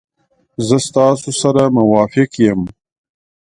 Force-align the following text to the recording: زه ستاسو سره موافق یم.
زه 0.67 0.77
ستاسو 0.87 1.29
سره 1.41 1.63
موافق 1.77 2.31
یم. 2.45 2.61